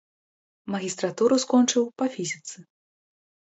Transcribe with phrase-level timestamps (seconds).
[0.75, 2.57] Магістратуру скончыў па фізіцы.